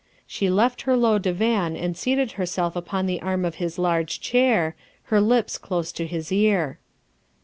[0.25, 4.75] She left her low divan and seated herself upon the arm of his large chair,
[5.13, 6.79] her lips close to his ear.